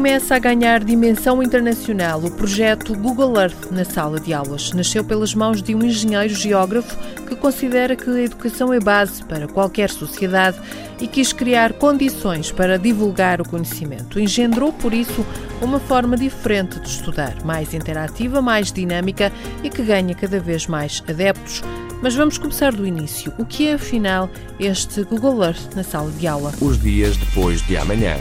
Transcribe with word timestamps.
Começa 0.00 0.34
a 0.34 0.38
ganhar 0.38 0.82
dimensão 0.82 1.42
internacional 1.42 2.24
o 2.24 2.30
projeto 2.30 2.96
Google 2.96 3.38
Earth 3.38 3.70
na 3.70 3.84
sala 3.84 4.18
de 4.18 4.32
aulas. 4.32 4.72
Nasceu 4.72 5.04
pelas 5.04 5.34
mãos 5.34 5.62
de 5.62 5.74
um 5.74 5.84
engenheiro 5.84 6.34
geógrafo 6.34 6.96
que 7.28 7.36
considera 7.36 7.94
que 7.94 8.08
a 8.08 8.22
educação 8.22 8.72
é 8.72 8.80
base 8.80 9.22
para 9.24 9.46
qualquer 9.46 9.90
sociedade 9.90 10.58
e 10.98 11.06
quis 11.06 11.34
criar 11.34 11.74
condições 11.74 12.50
para 12.50 12.78
divulgar 12.78 13.42
o 13.42 13.44
conhecimento. 13.46 14.18
Engendrou, 14.18 14.72
por 14.72 14.94
isso, 14.94 15.22
uma 15.60 15.78
forma 15.78 16.16
diferente 16.16 16.80
de 16.80 16.88
estudar, 16.88 17.34
mais 17.44 17.74
interativa, 17.74 18.40
mais 18.40 18.72
dinâmica 18.72 19.30
e 19.62 19.68
que 19.68 19.82
ganha 19.82 20.14
cada 20.14 20.40
vez 20.40 20.66
mais 20.66 21.04
adeptos. 21.06 21.60
Mas 22.02 22.14
vamos 22.14 22.38
começar 22.38 22.72
do 22.72 22.86
início. 22.86 23.34
O 23.36 23.44
que 23.44 23.68
é, 23.68 23.74
afinal, 23.74 24.30
este 24.58 25.02
Google 25.02 25.44
Earth 25.44 25.74
na 25.76 25.82
sala 25.82 26.10
de 26.10 26.26
aula? 26.26 26.54
Os 26.58 26.80
dias 26.80 27.18
depois 27.18 27.60
de 27.66 27.76
amanhã. 27.76 28.16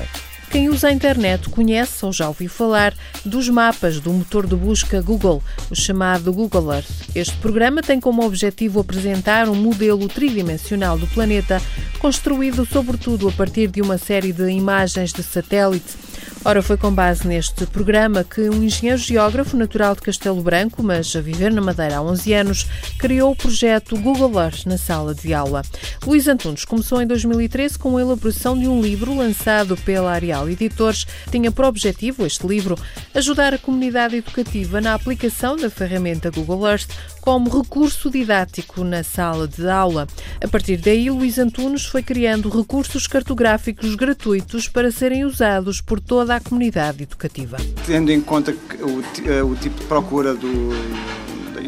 Quem 0.49 0.67
usa 0.67 0.87
a 0.87 0.91
internet 0.91 1.47
conhece 1.47 2.03
ou 2.03 2.11
já 2.11 2.27
ouviu 2.27 2.49
falar 2.49 2.95
dos 3.23 3.47
mapas 3.47 3.99
do 3.99 4.11
motor 4.11 4.47
de 4.47 4.55
busca 4.55 4.99
Google, 4.99 5.43
o 5.69 5.75
chamado 5.75 6.33
Google 6.33 6.73
Earth. 6.73 6.89
Este 7.13 7.37
programa 7.37 7.83
tem 7.83 7.99
como 7.99 8.25
objetivo 8.25 8.79
apresentar 8.79 9.47
um 9.47 9.53
modelo 9.53 10.07
tridimensional 10.07 10.97
do 10.97 11.05
planeta, 11.05 11.61
construído 11.99 12.65
sobretudo 12.65 13.29
a 13.29 13.31
partir 13.31 13.67
de 13.67 13.79
uma 13.79 13.99
série 13.99 14.33
de 14.33 14.49
imagens 14.49 15.13
de 15.13 15.21
satélite 15.21 16.08
Ora, 16.45 16.63
foi 16.63 16.77
com 16.77 16.89
base 16.89 17.27
neste 17.27 17.65
programa 17.65 18.23
que 18.23 18.49
um 18.49 18.63
engenheiro 18.63 18.97
geógrafo 18.97 19.57
natural 19.57 19.93
de 19.93 20.01
Castelo 20.01 20.41
Branco, 20.41 20.81
mas 20.81 21.13
a 21.13 21.19
viver 21.19 21.51
na 21.51 21.61
Madeira 21.61 21.97
há 21.97 22.01
11 22.01 22.33
anos, 22.33 22.67
criou 22.97 23.31
o 23.31 23.35
projeto 23.35 23.97
Google 23.97 24.41
Earth 24.41 24.65
na 24.65 24.77
sala 24.77 25.13
de 25.13 25.33
aula. 25.33 25.63
Luís 26.05 26.29
Antunes 26.29 26.63
começou 26.63 27.01
em 27.01 27.07
2013 27.07 27.77
com 27.77 27.97
a 27.97 28.01
elaboração 28.01 28.57
de 28.57 28.69
um 28.69 28.81
livro 28.81 29.13
lançado 29.17 29.75
pela 29.77 30.13
Arial 30.13 30.49
Editores. 30.49 31.05
Tinha 31.29 31.51
por 31.51 31.65
objetivo 31.65 32.25
este 32.25 32.47
livro 32.47 32.77
ajudar 33.13 33.53
a 33.53 33.57
comunidade 33.57 34.15
educativa 34.15 34.79
na 34.79 34.93
aplicação 34.93 35.57
da 35.57 35.69
ferramenta 35.69 36.31
Google 36.31 36.69
Earth 36.69 36.87
como 37.19 37.49
recurso 37.49 38.09
didático 38.09 38.83
na 38.83 39.03
sala 39.03 39.47
de 39.47 39.69
aula. 39.69 40.07
A 40.43 40.47
partir 40.47 40.77
daí, 40.77 41.09
Luís 41.11 41.37
Antunes 41.37 41.85
foi 41.85 42.01
criando 42.01 42.49
recursos 42.49 43.07
cartográficos 43.07 43.93
gratuitos 43.93 44.69
para 44.69 44.89
serem 44.89 45.25
usados 45.25 45.81
por 45.81 45.99
toda 45.99 46.28
a 46.35 46.39
comunidade 46.39 47.03
educativa. 47.03 47.57
Tendo 47.85 48.11
em 48.11 48.21
conta 48.21 48.51
o, 48.51 49.03
eh, 49.27 49.43
o 49.43 49.55
tipo 49.55 49.79
de 49.79 49.85
procura 49.85 50.33
do, 50.33 50.69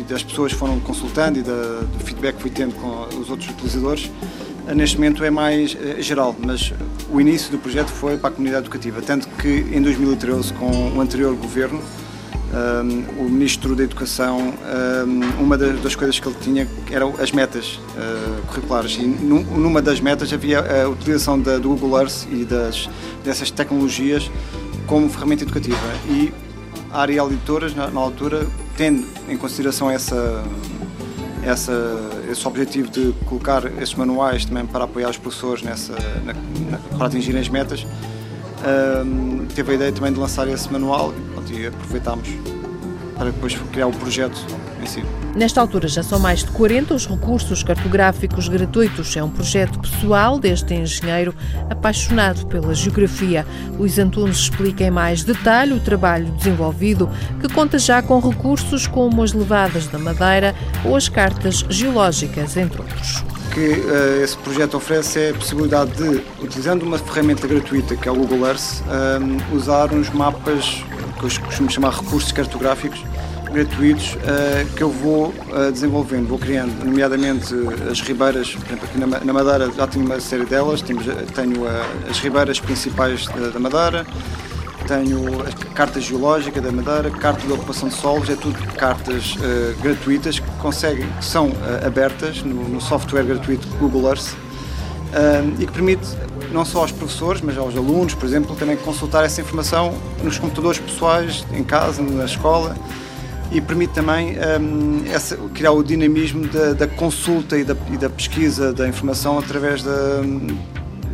das 0.07 0.23
pessoas 0.23 0.53
que 0.53 0.59
foram 0.59 0.79
consultando 0.79 1.39
e 1.39 1.41
da, 1.41 1.81
do 1.81 1.99
feedback 2.03 2.35
que 2.35 2.41
fui 2.41 2.51
tendo 2.51 2.75
com 2.75 3.07
os 3.19 3.29
outros 3.29 3.49
utilizadores, 3.49 4.11
eh, 4.67 4.73
neste 4.73 4.97
momento 4.97 5.23
é 5.23 5.29
mais 5.29 5.75
é, 5.75 6.01
geral, 6.01 6.35
mas 6.39 6.73
o 7.09 7.19
início 7.19 7.51
do 7.51 7.57
projeto 7.57 7.89
foi 7.89 8.17
para 8.17 8.29
a 8.29 8.31
comunidade 8.31 8.65
educativa, 8.65 9.01
tanto 9.01 9.27
que 9.29 9.47
em 9.47 9.81
2013, 9.81 10.53
com 10.53 10.91
o 10.95 11.01
anterior 11.01 11.35
governo, 11.35 11.81
um, 12.53 13.25
o 13.25 13.29
Ministro 13.29 13.75
da 13.75 13.83
Educação, 13.83 14.53
um, 15.07 15.43
uma 15.43 15.57
das, 15.57 15.95
coisas 15.95 16.19
que 16.19 16.27
ele 16.27 16.35
tinha 16.41 16.67
eram 16.91 17.13
as 17.19 17.31
metas 17.31 17.79
uh, 17.95 18.41
curriculares 18.47 18.97
e 18.97 19.03
numa 19.03 19.81
das 19.81 20.01
metas 20.01 20.33
havia 20.33 20.59
a 20.59 20.89
utilização 20.89 21.39
da, 21.39 21.57
do 21.57 21.69
Google 21.69 21.99
Earth 21.99 22.25
e 22.29 22.43
das, 22.43 22.89
dessas 23.23 23.49
tecnologias 23.51 24.29
como 24.91 25.09
ferramenta 25.09 25.43
educativa. 25.43 25.77
E 26.09 26.33
a 26.91 27.03
Ariel 27.03 27.27
Editoras, 27.27 27.73
na, 27.73 27.89
na 27.89 28.01
altura, 28.01 28.45
tendo 28.75 29.07
em 29.29 29.37
consideração 29.37 29.89
essa, 29.89 30.43
essa, 31.41 31.71
esse 32.29 32.45
objetivo 32.45 32.91
de 32.91 33.13
colocar 33.25 33.65
esses 33.81 33.95
manuais 33.95 34.43
também 34.43 34.65
para 34.65 34.83
apoiar 34.83 35.09
os 35.09 35.17
professores 35.17 35.63
nessa, 35.63 35.93
na, 36.25 36.33
na, 36.69 36.77
para 36.97 37.07
atingirem 37.07 37.39
as 37.39 37.47
metas, 37.47 37.87
um, 39.05 39.45
teve 39.45 39.71
a 39.71 39.75
ideia 39.75 39.91
também 39.93 40.11
de 40.11 40.19
lançar 40.19 40.45
esse 40.49 40.69
manual 40.69 41.13
pronto, 41.33 41.53
e 41.53 41.67
aproveitámos 41.67 42.27
para 43.15 43.31
depois 43.31 43.55
criar 43.71 43.87
o 43.87 43.93
projeto 43.93 44.45
Nesta 45.35 45.61
altura 45.61 45.87
já 45.87 46.03
são 46.03 46.19
mais 46.19 46.43
de 46.43 46.51
40 46.51 46.93
os 46.93 47.07
recursos 47.07 47.63
cartográficos 47.63 48.47
gratuitos. 48.47 49.15
É 49.15 49.23
um 49.23 49.29
projeto 49.29 49.79
pessoal 49.79 50.39
deste 50.39 50.73
engenheiro 50.73 51.33
apaixonado 51.69 52.45
pela 52.47 52.73
geografia. 52.73 53.45
Luís 53.77 53.97
Antunes 53.97 54.37
explica 54.37 54.83
em 54.83 54.91
mais 54.91 55.23
detalhe 55.23 55.73
o 55.73 55.79
trabalho 55.79 56.31
desenvolvido, 56.31 57.09
que 57.39 57.47
conta 57.53 57.79
já 57.79 58.01
com 58.01 58.19
recursos 58.19 58.87
como 58.87 59.23
as 59.23 59.33
levadas 59.33 59.87
da 59.87 59.97
madeira 59.97 60.53
ou 60.83 60.95
as 60.95 61.07
cartas 61.07 61.65
geológicas, 61.69 62.57
entre 62.57 62.81
outros 62.81 63.23
que 63.51 63.59
uh, 63.59 64.23
esse 64.23 64.37
projeto 64.37 64.77
oferece 64.77 65.19
é 65.19 65.29
a 65.31 65.33
possibilidade 65.33 65.91
de, 65.91 66.23
utilizando 66.41 66.83
uma 66.83 66.97
ferramenta 66.97 67.45
gratuita 67.45 67.97
que 67.97 68.07
é 68.07 68.11
o 68.11 68.15
Google 68.15 68.47
Earth, 68.47 68.81
um, 68.87 69.55
usar 69.55 69.93
uns 69.93 70.09
mapas 70.09 70.83
que 71.19 71.25
eu 71.25 71.45
costumo 71.45 71.69
chamar 71.69 71.91
recursos 71.91 72.31
cartográficos 72.31 73.03
gratuitos 73.51 74.13
uh, 74.13 74.75
que 74.75 74.81
eu 74.81 74.89
vou 74.89 75.27
uh, 75.27 75.71
desenvolvendo, 75.71 76.27
vou 76.27 76.39
criando, 76.39 76.85
nomeadamente 76.85 77.53
as 77.89 77.99
ribeiras, 78.01 78.55
por 78.55 78.65
exemplo, 78.65 78.85
aqui 78.85 78.97
na, 78.97 79.07
na 79.07 79.33
Madeira 79.33 79.71
já 79.71 79.87
tenho 79.87 80.05
uma 80.05 80.19
série 80.19 80.45
delas, 80.45 80.81
temos, 80.81 81.05
tenho 81.35 81.65
as 82.09 82.19
ribeiras 82.19 82.59
principais 82.59 83.27
da, 83.27 83.49
da 83.49 83.59
Madeira, 83.59 84.05
tenho 84.87 85.41
a 85.41 85.73
carta 85.73 85.99
geológica 86.01 86.59
da 86.59 86.71
Madeira, 86.71 87.09
carta 87.11 87.45
de 87.45 87.53
ocupação 87.53 87.89
de 87.89 87.95
solos, 87.95 88.29
é 88.29 88.35
tudo 88.35 88.57
cartas 88.75 89.35
uh, 89.35 89.81
gratuitas 89.81 90.39
que 90.39 90.51
conseguem, 90.59 91.07
que 91.07 91.25
são 91.25 91.47
uh, 91.49 91.85
abertas 91.85 92.41
no, 92.43 92.67
no, 92.67 92.81
software 92.81 93.23
gratuito 93.23 93.67
Google 93.79 94.09
Earth 94.09 94.33
uh, 94.33 95.61
e 95.61 95.65
que 95.65 95.71
permite 95.71 96.07
não 96.51 96.65
só 96.65 96.81
aos 96.81 96.91
professores, 96.91 97.41
mas 97.41 97.57
aos 97.57 97.75
alunos, 97.75 98.13
por 98.13 98.25
exemplo, 98.25 98.55
também 98.55 98.75
consultar 98.75 99.23
essa 99.23 99.39
informação 99.39 99.93
nos 100.23 100.37
computadores 100.37 100.79
pessoais, 100.79 101.45
em 101.53 101.63
casa, 101.63 102.01
na 102.01 102.25
escola 102.25 102.75
e 103.51 103.59
permite 103.59 103.93
também 103.93 104.35
um, 104.59 105.03
essa, 105.11 105.35
criar 105.53 105.71
o 105.71 105.83
dinamismo 105.83 106.47
da, 106.47 106.73
da 106.73 106.87
consulta 106.87 107.57
e 107.57 107.63
da, 107.63 107.75
e 107.91 107.97
da, 107.97 108.09
pesquisa 108.09 108.71
da 108.71 108.87
informação 108.87 109.37
através 109.37 109.83
da, 109.83 110.21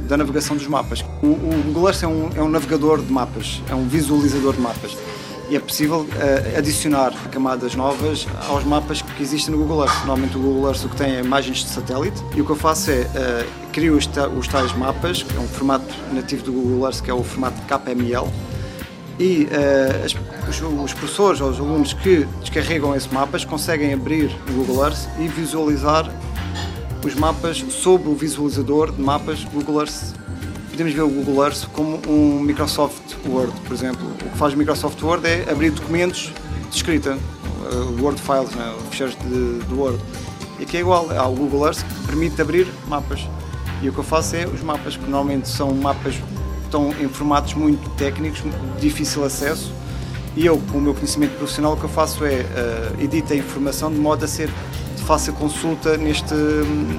da 0.07 0.17
navegação 0.17 0.55
dos 0.55 0.67
mapas. 0.67 1.03
O, 1.21 1.27
o 1.27 1.63
Google 1.65 1.87
Earth 1.87 2.03
é 2.03 2.07
um, 2.07 2.29
é 2.35 2.41
um 2.41 2.49
navegador 2.49 3.01
de 3.01 3.11
mapas, 3.11 3.61
é 3.69 3.73
um 3.73 3.87
visualizador 3.87 4.53
de 4.53 4.61
mapas 4.61 4.95
e 5.49 5.55
é 5.55 5.59
possível 5.59 6.01
uh, 6.01 6.57
adicionar 6.57 7.13
camadas 7.31 7.73
novas 7.73 8.27
aos 8.47 8.65
mapas 8.65 9.01
que 9.01 9.23
existem 9.23 9.55
no 9.55 9.61
Google 9.61 9.85
Earth. 9.85 9.97
Normalmente 9.99 10.37
o 10.37 10.41
Google 10.41 10.67
Earth 10.67 10.83
o 10.83 10.89
que 10.89 10.95
tem 10.95 11.15
é 11.15 11.19
imagens 11.21 11.59
de 11.59 11.69
satélite 11.69 12.21
e 12.35 12.41
o 12.41 12.45
que 12.45 12.51
eu 12.51 12.55
faço 12.55 12.91
é 12.91 13.01
uh, 13.01 13.71
crio 13.71 13.95
os, 13.95 14.09
os 14.37 14.47
tais 14.47 14.73
mapas, 14.73 15.23
que 15.23 15.35
é 15.35 15.39
um 15.39 15.47
formato 15.47 15.93
nativo 16.11 16.43
do 16.43 16.51
Google 16.51 16.85
Earth 16.85 17.01
que 17.01 17.09
é 17.09 17.13
o 17.13 17.23
formato 17.23 17.59
KML 17.61 18.27
e 19.19 19.45
uh, 19.45 20.05
as, 20.05 20.13
os, 20.47 20.61
os, 20.61 20.94
professores 20.94 21.41
ou 21.41 21.50
os 21.50 21.59
alunos 21.59 21.94
que 21.94 22.28
descarregam 22.41 22.95
esses 22.95 23.11
mapas 23.11 23.44
conseguem 23.44 23.94
abrir 23.94 24.29
o 24.50 24.53
Google 24.53 24.85
Earth 24.85 25.07
e 25.19 25.28
visualizar 25.28 26.11
os 27.05 27.16
mapas 27.16 27.63
sob 27.69 28.07
o 28.07 28.16
visualizador 28.16 28.91
de 28.91 29.01
mapas 29.01 29.44
Google 29.45 29.81
Earth. 29.81 30.16
Podemos 30.69 30.94
ver 30.94 31.01
o 31.01 31.09
Google 31.09 31.44
Earth 31.44 31.66
como 31.73 32.00
um 32.07 32.39
Microsoft 32.39 33.16
Word, 33.27 33.51
por 33.61 33.73
exemplo. 33.73 34.06
O 34.07 34.29
que 34.29 34.38
faz 34.38 34.53
o 34.53 34.57
Microsoft 34.57 35.01
Word 35.01 35.25
é 35.27 35.50
abrir 35.50 35.72
documentos 35.72 36.31
de 36.69 36.75
escrita, 36.75 37.16
uh, 37.16 38.03
Word 38.03 38.21
files, 38.21 38.51
né, 38.51 38.75
ficheiros 38.91 39.15
de, 39.15 39.59
de 39.65 39.74
Word. 39.74 40.00
E 40.59 40.63
aqui 40.63 40.77
é 40.77 40.80
igual, 40.81 41.09
há 41.12 41.27
o 41.27 41.33
Google 41.33 41.65
Earth 41.65 41.80
que 41.80 42.07
permite 42.07 42.39
abrir 42.39 42.68
mapas. 42.88 43.27
E 43.81 43.89
o 43.89 43.94
que 43.94 44.00
eu 44.00 44.03
faço 44.03 44.36
é, 44.36 44.45
os 44.45 44.62
mapas 44.62 44.97
que 44.97 45.03
normalmente 45.03 45.47
são 45.47 45.71
mapas 45.74 46.15
estão 46.67 46.93
em 46.99 47.07
formatos 47.07 47.53
muito 47.53 47.89
técnicos, 47.91 48.41
de 48.41 48.81
difícil 48.81 49.23
acesso, 49.23 49.71
e 50.35 50.45
eu, 50.45 50.61
com 50.71 50.77
o 50.77 50.81
meu 50.81 50.93
conhecimento 50.93 51.35
profissional, 51.35 51.73
o 51.73 51.77
que 51.77 51.85
eu 51.85 51.89
faço 51.89 52.23
é 52.23 52.41
uh, 52.41 53.03
edito 53.03 53.33
a 53.33 53.35
informação 53.35 53.91
de 53.91 53.97
modo 53.97 54.23
a 54.23 54.27
ser 54.27 54.49
fácil 55.07 55.33
consulta 55.33 55.97
neste, 55.97 56.33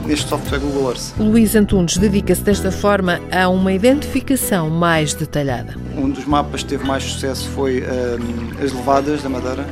neste 0.07 0.29
software 0.29 0.59
Google 0.59 0.89
Earth. 0.89 1.13
Luís 1.19 1.55
Antunes 1.55 1.99
dedica-se 1.99 2.41
desta 2.41 2.73
forma 2.73 3.21
a 3.31 3.49
uma 3.49 3.71
identificação 3.73 4.71
mais 4.71 5.13
detalhada. 5.13 5.77
Um 5.95 6.09
dos 6.09 6.25
mapas 6.25 6.63
que 6.63 6.71
teve 6.71 6.85
mais 6.87 7.05
sucesso 7.05 7.49
foi 7.51 7.83
um, 7.83 8.65
as 8.65 8.73
levadas 8.73 9.23
da 9.23 9.29
Madeira, 9.29 9.67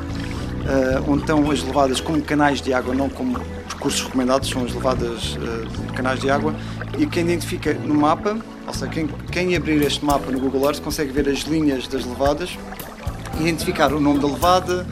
uh, 0.67 1.11
onde 1.11 1.21
estão 1.21 1.51
as 1.51 1.63
levadas 1.63 2.01
como 2.01 2.21
canais 2.23 2.61
de 2.61 2.73
água, 2.73 2.95
não 2.95 3.09
como 3.09 3.39
percursos 3.69 4.03
recomendados, 4.03 4.49
são 4.49 4.65
as 4.65 4.75
levadas 4.75 5.37
uh, 5.37 5.93
canais 5.95 6.21
de 6.21 6.31
água, 6.31 6.55
e 6.99 7.07
quem 7.07 7.25
identifica 7.25 7.73
no 7.75 7.95
mapa, 7.95 8.37
ou 8.67 8.75
seja, 8.75 8.89
quem, 8.89 9.07
quem 9.31 9.57
abrir 9.57 9.81
este 9.83 10.05
mapa 10.05 10.31
no 10.31 10.39
Google 10.41 10.65
Earth 10.67 10.81
consegue 10.81 11.13
ver 11.13 11.29
as 11.29 11.41
linhas 11.41 11.87
das 11.89 12.05
levadas, 12.05 12.59
identificar 13.41 13.93
o 13.93 14.01
nome 14.01 14.21
da 14.21 14.27
levada, 14.27 14.87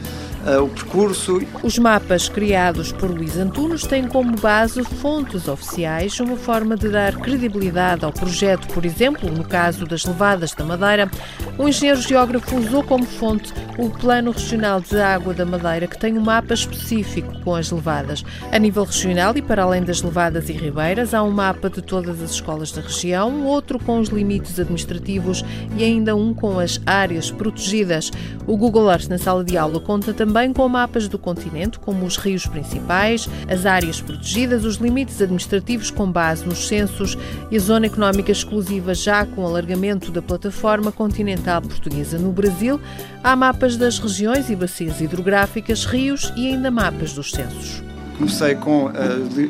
uh, 0.45 0.63
o 0.63 0.69
percurso. 0.69 1.41
Os 1.63 1.77
mapas 1.77 2.29
criados 2.29 2.91
por 2.91 3.09
Luís 3.09 3.37
Antunes 3.37 3.83
têm 3.83 4.07
como 4.07 4.35
base 4.37 4.83
fontes 4.83 5.47
oficiais, 5.47 6.19
uma 6.19 6.37
forma 6.37 6.77
de 6.77 6.89
dar 6.89 7.15
credibilidade 7.15 8.05
ao 8.05 8.11
projeto. 8.11 8.67
Por 8.73 8.85
exemplo, 8.85 9.29
no 9.29 9.43
caso 9.43 9.85
das 9.85 10.05
levadas 10.05 10.53
da 10.53 10.63
Madeira, 10.63 11.09
o 11.57 11.67
engenheiro 11.67 12.01
geógrafo 12.01 12.55
usou 12.57 12.83
como 12.83 13.05
fonte 13.05 13.53
o 13.77 13.89
Plano 13.89 14.31
Regional 14.31 14.79
de 14.79 14.99
Água 15.01 15.33
da 15.33 15.45
Madeira, 15.45 15.87
que 15.87 15.97
tem 15.97 16.17
um 16.17 16.21
mapa 16.21 16.53
específico 16.53 17.33
com 17.41 17.55
as 17.55 17.71
levadas. 17.71 18.23
A 18.51 18.59
nível 18.59 18.83
regional 18.83 19.33
e 19.35 19.41
para 19.41 19.63
além 19.63 19.83
das 19.83 20.01
levadas 20.01 20.49
e 20.49 20.53
ribeiras, 20.53 21.13
há 21.13 21.23
um 21.23 21.31
mapa 21.31 21.69
de 21.69 21.81
todas 21.81 22.21
as 22.21 22.31
escolas 22.31 22.71
da 22.71 22.81
região, 22.81 23.45
outro 23.45 23.79
com 23.79 23.99
os 23.99 24.09
limites 24.09 24.59
administrativos 24.59 25.43
e 25.77 25.83
ainda 25.83 26.15
um 26.15 26.33
com 26.33 26.59
as 26.59 26.79
áreas 26.85 27.31
protegidas. 27.31 28.11
O 28.47 28.55
Google 28.55 28.89
Earth 28.89 29.07
na 29.07 29.17
sala 29.17 29.43
de 29.43 29.57
aula 29.57 29.79
conta 29.79 30.13
também 30.13 30.34
com 30.53 30.67
mapas 30.67 31.07
do 31.07 31.17
continente, 31.17 31.79
como 31.79 32.05
os 32.05 32.17
rios 32.17 32.45
principais, 32.45 33.29
as 33.47 33.65
áreas 33.65 34.01
protegidas, 34.01 34.65
os 34.65 34.75
limites 34.75 35.21
administrativos 35.21 35.89
com 35.89 36.11
base 36.11 36.45
nos 36.45 36.67
censos 36.67 37.17
e 37.49 37.55
a 37.55 37.59
zona 37.59 37.85
económica 37.85 38.33
exclusiva 38.33 38.93
já 38.93 39.25
com 39.25 39.45
alargamento 39.45 40.11
da 40.11 40.21
plataforma 40.21 40.91
continental 40.91 41.61
portuguesa 41.61 42.19
no 42.19 42.33
Brasil. 42.33 42.81
Há 43.23 43.33
mapas 43.33 43.77
das 43.77 43.97
regiões 43.97 44.49
e 44.49 44.55
bacias 44.57 44.99
hidrográficas, 44.99 45.85
rios 45.85 46.33
e 46.35 46.47
ainda 46.49 46.69
mapas 46.69 47.13
dos 47.13 47.31
censos. 47.31 47.81
Comecei 48.17 48.55
com 48.55 48.87
uh, 48.87 48.91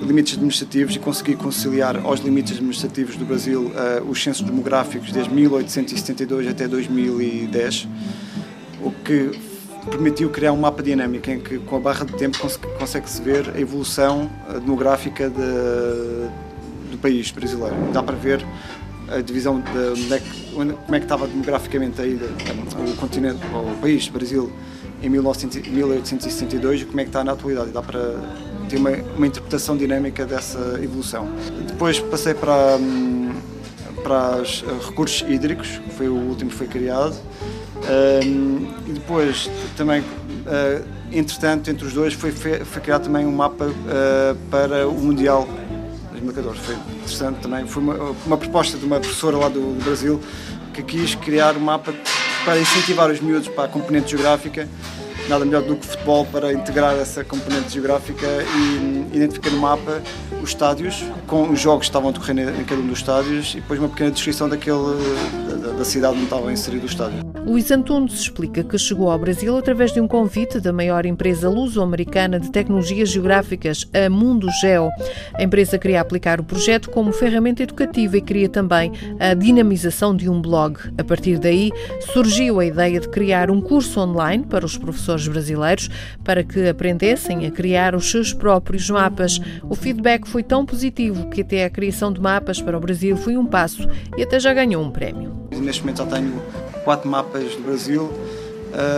limites 0.05 0.33
administrativos 0.33 0.95
e 0.95 0.99
consegui 0.99 1.35
conciliar 1.35 1.97
aos 1.97 2.19
limites 2.19 2.53
administrativos 2.53 3.15
do 3.15 3.25
Brasil 3.25 3.71
uh, 3.71 4.07
os 4.07 4.21
censos 4.21 4.43
demográficos 4.43 5.11
desde 5.11 5.33
1872 5.33 6.47
até 6.47 6.67
2010, 6.67 7.87
o 8.83 8.91
que 8.91 9.54
permitiu 9.89 10.29
criar 10.29 10.51
um 10.51 10.57
mapa 10.57 10.81
dinâmico 10.81 11.29
em 11.29 11.39
que, 11.39 11.59
com 11.59 11.77
a 11.77 11.79
barra 11.79 12.05
de 12.05 12.13
tempo, 12.13 12.37
consegue-se 12.79 13.21
ver 13.21 13.51
a 13.55 13.59
evolução 13.59 14.29
demográfica 14.61 15.29
de, 15.29 16.89
do 16.91 16.97
país 17.01 17.31
brasileiro. 17.31 17.75
Dá 17.91 18.01
para 18.01 18.15
ver 18.15 18.45
a 19.07 19.21
divisão 19.21 19.61
de 19.61 20.13
é 20.13 20.19
que, 20.19 20.55
onde, 20.55 20.73
como 20.73 20.95
é 20.95 20.99
que 20.99 21.05
estava 21.05 21.27
demograficamente 21.27 22.01
aí 22.01 22.15
o 22.15 22.95
continente, 22.95 23.39
o 23.53 23.79
país, 23.79 24.07
Brasil, 24.09 24.51
em 25.01 25.09
1862 25.09 26.81
e 26.81 26.85
como 26.85 26.99
é 26.99 27.03
que 27.03 27.09
está 27.09 27.23
na 27.23 27.33
atualidade. 27.33 27.71
Dá 27.71 27.81
para 27.81 27.99
ter 28.69 28.77
uma, 28.77 28.91
uma 28.91 29.27
interpretação 29.27 29.77
dinâmica 29.77 30.25
dessa 30.25 30.79
evolução. 30.81 31.29
Depois 31.67 31.99
passei 31.99 32.33
para, 32.33 32.77
hum, 32.77 33.33
para 34.03 34.41
os 34.41 34.63
eh, 34.67 34.87
recursos 34.87 35.27
hídricos, 35.29 35.77
que 35.77 35.89
foi 35.91 36.07
o 36.07 36.15
último 36.15 36.49
que 36.49 36.55
foi 36.55 36.67
criado. 36.67 37.15
Um, 37.87 38.67
e 38.87 38.93
depois 38.93 39.49
também, 39.77 40.01
uh, 40.01 40.85
entretanto, 41.11 41.69
entre 41.69 41.85
os 41.85 41.93
dois 41.93 42.13
foi, 42.13 42.31
foi 42.31 42.81
criado 42.81 43.03
também 43.03 43.25
um 43.25 43.31
mapa 43.31 43.65
uh, 43.65 44.35
para 44.49 44.87
o 44.87 44.93
Mundial 44.93 45.47
dos 46.11 46.21
Marcadores. 46.21 46.59
Foi 46.61 46.75
interessante 46.75 47.39
também. 47.41 47.67
Foi 47.67 47.83
uma, 47.83 48.15
uma 48.25 48.37
proposta 48.37 48.77
de 48.77 48.85
uma 48.85 48.99
professora 48.99 49.37
lá 49.37 49.49
do, 49.49 49.75
do 49.75 49.83
Brasil 49.83 50.19
que 50.73 50.83
quis 50.83 51.15
criar 51.15 51.55
um 51.55 51.61
mapa 51.61 51.93
para 52.43 52.59
incentivar 52.59 53.09
os 53.09 53.19
miúdos 53.21 53.47
para 53.47 53.65
a 53.65 53.67
componente 53.67 54.11
geográfica 54.11 54.67
nada 55.27 55.43
melhor 55.43 55.63
do 55.63 55.75
que 55.75 55.85
futebol 55.87 56.25
para 56.25 56.53
integrar 56.53 56.95
essa 56.95 57.23
componente 57.23 57.73
geográfica 57.73 58.27
e 58.55 59.15
identificar 59.15 59.49
no 59.49 59.59
mapa 59.59 60.01
os 60.41 60.49
estádios, 60.49 61.03
com 61.27 61.49
os 61.49 61.59
jogos 61.59 61.81
que 61.81 61.89
estavam 61.89 62.09
a 62.09 62.11
decorrer 62.11 62.59
em 62.59 62.63
cada 62.63 62.81
um 62.81 62.87
dos 62.87 62.99
estádios 62.99 63.53
e 63.53 63.61
depois 63.61 63.79
uma 63.79 63.89
pequena 63.89 64.11
descrição 64.11 64.47
daquele, 64.47 64.77
da, 65.61 65.71
da 65.71 65.85
cidade 65.85 66.15
onde 66.15 66.25
estava 66.25 66.51
inserido 66.51 66.83
o 66.83 66.85
estádio. 66.85 67.25
Luís 67.45 67.69
Antunes 67.69 68.13
explica 68.21 68.63
que 68.63 68.75
chegou 68.75 69.11
ao 69.11 69.19
Brasil 69.19 69.55
através 69.55 69.93
de 69.93 70.01
um 70.01 70.07
convite 70.07 70.59
da 70.59 70.73
maior 70.73 71.05
empresa 71.05 71.47
luso-americana 71.47 72.39
de 72.39 72.49
tecnologias 72.49 73.09
geográficas, 73.09 73.87
a 73.93 74.09
Mundo 74.09 74.47
Geo. 74.61 74.89
A 75.35 75.43
empresa 75.43 75.77
queria 75.77 76.01
aplicar 76.01 76.39
o 76.39 76.43
projeto 76.43 76.89
como 76.89 77.11
ferramenta 77.11 77.61
educativa 77.61 78.17
e 78.17 78.21
queria 78.21 78.49
também 78.49 78.91
a 79.19 79.35
dinamização 79.35 80.15
de 80.15 80.27
um 80.27 80.41
blog. 80.41 80.79
A 80.97 81.03
partir 81.03 81.37
daí 81.37 81.71
surgiu 82.11 82.59
a 82.59 82.65
ideia 82.65 82.99
de 82.99 83.07
criar 83.09 83.51
um 83.51 83.61
curso 83.61 83.99
online 83.99 84.43
para 84.43 84.65
os 84.65 84.75
professores 84.75 85.27
brasileiros 85.27 85.87
para 86.23 86.43
que 86.43 86.67
aprendessem 86.67 87.45
a 87.45 87.51
criar 87.51 87.93
os 87.93 88.09
seus 88.09 88.33
próprios 88.33 88.89
mapas. 88.89 89.39
O 89.69 89.75
feedback 89.75 90.24
foi 90.25 90.43
tão 90.43 90.65
positivo 90.65 91.29
que 91.29 91.41
até 91.41 91.65
a 91.65 91.69
criação 91.69 92.11
de 92.11 92.19
mapas 92.19 92.61
para 92.61 92.77
o 92.77 92.79
Brasil 92.79 93.15
foi 93.17 93.37
um 93.37 93.45
passo 93.45 93.87
e 94.17 94.23
até 94.23 94.39
já 94.39 94.53
ganhou 94.53 94.83
um 94.83 94.91
prémio. 94.91 95.33
Neste 95.51 95.81
momento 95.81 95.97
já 95.97 96.05
tenho 96.05 96.41
quatro 96.83 97.09
mapas 97.09 97.55
do 97.55 97.63
Brasil. 97.63 98.11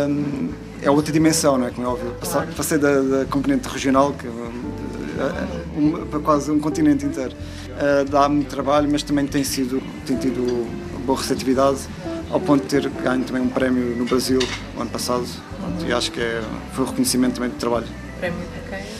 Um, 0.09 0.49
é 0.81 0.89
outra 0.89 1.11
dimensão, 1.11 1.57
não 1.57 1.67
é? 1.67 1.71
Como 1.71 1.85
é 1.85 1.89
óbvio. 1.89 2.15
Passei 2.55 2.77
da, 2.77 3.01
da, 3.01 3.25
componente 3.25 3.67
regional 3.67 4.13
que, 4.13 4.27
um, 4.27 6.05
para 6.09 6.19
quase 6.19 6.51
um 6.51 6.59
continente 6.59 7.05
inteiro. 7.05 7.33
Uh, 7.33 8.09
dá 8.09 8.27
muito 8.27 8.47
trabalho, 8.47 8.89
mas 8.91 9.03
também 9.03 9.27
tem, 9.27 9.43
sido, 9.43 9.81
tem 10.05 10.17
tido 10.17 10.67
boa 11.05 11.17
receptividade 11.17 11.79
ao 12.29 12.39
ponto 12.39 12.63
de 12.63 12.67
ter 12.67 12.89
ganho 12.89 13.23
também 13.23 13.41
um 13.41 13.49
prémio 13.49 13.95
no 13.95 14.05
Brasil 14.05 14.39
no 14.75 14.81
ano 14.81 14.91
passado 14.91 15.25
e 15.85 15.93
acho 15.93 16.11
que 16.11 16.19
é, 16.19 16.41
foi 16.73 16.83
o 16.83 16.87
reconhecimento 16.87 17.35
também 17.35 17.49
do 17.49 17.55
trabalho. 17.55 17.87
Prémio 18.19 18.39
de 18.39 18.69
quem? 18.69 18.96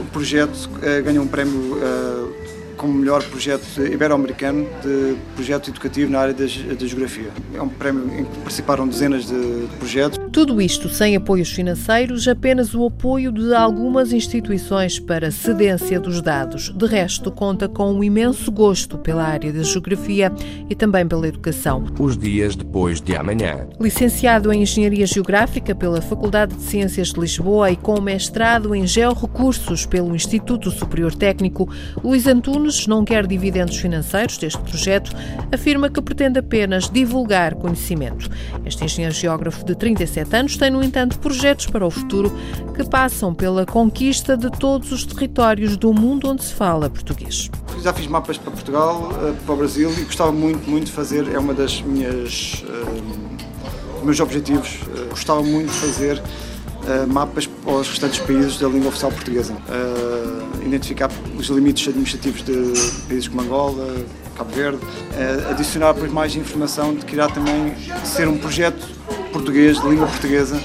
O 0.00 0.04
projeto 0.12 0.54
uh, 0.66 1.02
ganhou 1.04 1.24
um 1.24 1.28
prémio 1.28 1.76
uh, 1.76 2.32
como 2.80 2.94
melhor 2.94 3.22
projeto 3.24 3.62
ibero-americano 3.78 4.66
de 4.82 5.14
projeto 5.34 5.68
educativo 5.68 6.10
na 6.10 6.20
área 6.20 6.32
da, 6.32 6.46
geografia. 6.46 7.30
É 7.54 7.60
um 7.60 7.68
prémio 7.68 8.04
em 8.18 8.24
que 8.24 8.38
participaram 8.38 8.88
dezenas 8.88 9.26
de, 9.26 9.66
de 9.66 9.76
projetos. 9.76 10.18
Tudo 10.32 10.62
isto 10.62 10.88
sem 10.88 11.16
apoios 11.16 11.50
financeiros, 11.50 12.28
apenas 12.28 12.72
o 12.72 12.86
apoio 12.86 13.32
de 13.32 13.52
algumas 13.52 14.12
instituições 14.12 14.96
para 15.00 15.28
cedência 15.32 15.98
dos 15.98 16.22
dados. 16.22 16.72
De 16.72 16.86
resto, 16.86 17.32
conta 17.32 17.68
com 17.68 17.92
um 17.92 18.04
imenso 18.04 18.50
gosto 18.52 18.96
pela 18.96 19.24
área 19.24 19.52
da 19.52 19.64
geografia 19.64 20.32
e 20.68 20.74
também 20.76 21.04
pela 21.04 21.26
educação. 21.26 21.84
Os 21.98 22.16
dias 22.16 22.54
depois 22.54 23.00
de 23.00 23.16
amanhã. 23.16 23.66
Licenciado 23.80 24.52
em 24.52 24.62
Engenharia 24.62 25.04
Geográfica 25.04 25.74
pela 25.74 26.00
Faculdade 26.00 26.54
de 26.54 26.62
Ciências 26.62 27.08
de 27.08 27.18
Lisboa 27.18 27.72
e 27.72 27.76
com 27.76 28.00
mestrado 28.00 28.72
em 28.72 28.86
Georrecursos 28.86 29.84
pelo 29.84 30.14
Instituto 30.14 30.70
Superior 30.70 31.12
Técnico, 31.12 31.68
Luís 32.04 32.28
Antunes 32.28 32.86
não 32.86 33.04
quer 33.04 33.26
dividendos 33.26 33.76
financeiros 33.78 34.38
deste 34.38 34.60
projeto, 34.60 35.10
afirma 35.50 35.90
que 35.90 36.00
pretende 36.00 36.38
apenas 36.38 36.88
divulgar 36.88 37.56
conhecimento. 37.56 38.30
Este 38.64 38.84
engenheiro 38.84 39.14
geógrafo 39.14 39.64
de 39.64 39.74
37 39.74 40.19
anos 40.32 40.56
tem, 40.56 40.70
no 40.70 40.82
entanto, 40.82 41.18
projetos 41.18 41.66
para 41.66 41.86
o 41.86 41.90
futuro 41.90 42.32
que 42.74 42.88
passam 42.88 43.34
pela 43.34 43.66
conquista 43.66 44.36
de 44.36 44.50
todos 44.50 44.92
os 44.92 45.04
territórios 45.04 45.76
do 45.76 45.92
mundo 45.92 46.28
onde 46.28 46.44
se 46.44 46.54
fala 46.54 46.88
português. 46.88 47.50
Já 47.82 47.92
fiz 47.92 48.06
mapas 48.06 48.38
para 48.38 48.50
Portugal, 48.50 49.10
eh, 49.22 49.34
para 49.44 49.54
o 49.54 49.56
Brasil 49.56 49.90
e 49.98 50.02
gostava 50.02 50.32
muito, 50.32 50.68
muito 50.68 50.86
de 50.86 50.92
fazer, 50.92 51.28
é 51.32 51.38
uma 51.38 51.54
das 51.54 51.80
minhas 51.80 52.64
uh, 52.66 54.04
meus 54.04 54.20
objetivos. 54.20 54.80
Uh, 54.82 55.10
gostava 55.10 55.42
muito 55.42 55.70
de 55.70 55.78
fazer 55.78 56.18
uh, 56.18 57.06
mapas 57.12 57.46
para 57.46 57.72
os 57.72 57.88
restantes 57.88 58.18
países 58.20 58.58
da 58.58 58.68
língua 58.68 58.88
oficial 58.88 59.10
portuguesa. 59.12 59.54
Uh, 59.54 60.66
identificar 60.66 61.10
os 61.36 61.46
limites 61.46 61.88
administrativos 61.88 62.42
de 62.42 63.06
países 63.08 63.28
como 63.28 63.42
Angola, 63.42 63.96
Cabo 64.36 64.50
Verde, 64.52 64.78
uh, 64.78 65.50
adicionar 65.50 65.94
mais 66.10 66.34
informação 66.36 66.94
de 66.94 67.04
que 67.04 67.14
irá 67.14 67.28
também 67.28 67.74
ser 68.04 68.28
um 68.28 68.38
projeto 68.38 68.99
português, 69.30 69.80
de 69.80 69.88
língua 69.88 70.06
portuguesa, 70.06 70.60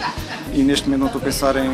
e 0.53 0.61
neste 0.63 0.85
momento 0.85 0.99
não 1.01 1.07
estou 1.07 1.21
a 1.21 1.25
pensar 1.25 1.57
em, 1.57 1.69